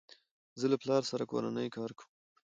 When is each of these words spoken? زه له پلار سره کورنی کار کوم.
زه 0.59 0.65
له 0.71 0.77
پلار 0.83 1.01
سره 1.11 1.23
کورنی 1.31 1.67
کار 1.75 1.91
کوم. 1.97 2.09